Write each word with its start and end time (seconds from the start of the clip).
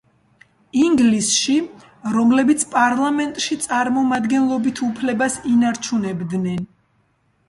ინგლისში, 0.83 1.57
რომლებიც 2.15 2.65
პარლამენტში 2.71 3.57
წარმომადგენლობით 3.65 4.81
უფლებას 4.87 5.37
ინარჩუნებდნენ. 5.53 6.65